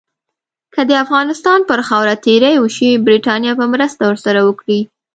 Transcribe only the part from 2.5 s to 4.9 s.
وشي، برټانیه به مرسته ورسره وکړي.